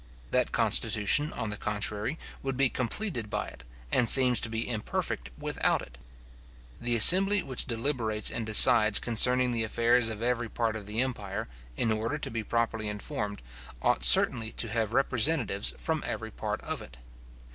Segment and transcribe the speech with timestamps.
[0.31, 5.29] That constitution, on the contrary, would be completed by it, and seems to be imperfect
[5.37, 5.99] without it.
[6.81, 11.47] The assembly which deliberates and decides concerning the affairs of every part of the empire,
[11.77, 13.43] in order to be properly informed,
[13.83, 16.97] ought certainly to have representatives from every part of it.